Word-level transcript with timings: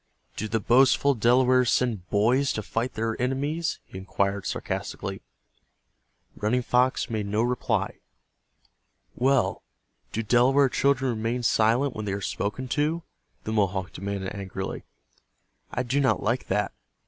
"Do 0.35 0.47
the 0.47 0.59
boastful 0.59 1.13
Delawares 1.13 1.69
send 1.71 2.09
boys 2.09 2.51
to 2.53 2.63
fight 2.63 2.95
their 2.95 3.15
enemies?" 3.21 3.77
he 3.85 3.99
inquired, 3.99 4.47
sarcastically. 4.47 5.21
Running 6.35 6.63
Fox 6.63 7.07
made 7.11 7.27
no 7.27 7.43
reply. 7.43 7.99
"Well, 9.15 9.61
do 10.11 10.23
Delaware 10.23 10.69
children 10.69 11.11
remain 11.11 11.43
silent 11.43 11.95
when 11.95 12.05
they 12.05 12.13
are 12.13 12.19
spoken 12.19 12.67
to?" 12.69 13.03
the 13.43 13.53
Mohawk 13.53 13.93
demanded, 13.93 14.33
angrily. 14.33 14.85
"I 15.71 15.83
do 15.83 15.99
not 15.99 16.23
like 16.23 16.47
that. 16.47 16.71